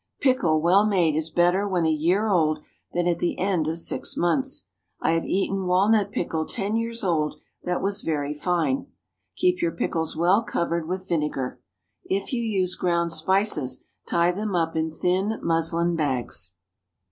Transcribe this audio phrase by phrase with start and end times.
[0.19, 2.57] Pickle, well made, is better when a year old
[2.91, 4.65] than at the end of six months.
[4.99, 8.87] I have eaten walnut pickle ten years old that was very fine.
[9.35, 11.61] Keep your pickles well covered with vinegar.
[12.03, 16.53] If you use ground spices, tie them up in thin muslin bags.